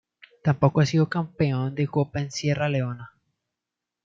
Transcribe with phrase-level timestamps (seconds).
[0.41, 3.11] Tampoco ha sido campeón de Copa en Sierra Leona.